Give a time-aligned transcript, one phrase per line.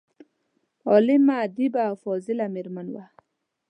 [0.89, 3.05] عالمه، ادیبه او فاضله میرمن وه.